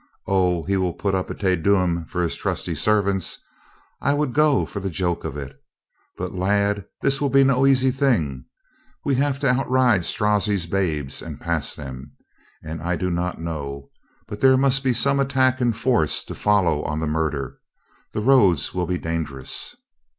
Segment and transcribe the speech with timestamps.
[0.25, 3.37] O, he will put up a Te Deum for his trusty servants.
[4.01, 5.61] I would go for the joke of it
[6.17, 8.45] But lad, this will be no easy thing.
[9.05, 12.13] We have to outride Strozzi's babes and pass them.
[12.63, 13.91] And I do not know—
[14.27, 17.59] but there must be some attack in force to follow on the murder.
[18.13, 19.75] The roads will be dangerous."